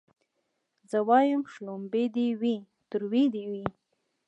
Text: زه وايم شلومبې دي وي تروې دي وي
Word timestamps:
زه 0.89 0.97
وايم 1.09 1.41
شلومبې 1.53 2.05
دي 2.15 2.27
وي 2.41 2.55
تروې 2.89 3.23
دي 3.33 3.43
وي 3.51 3.65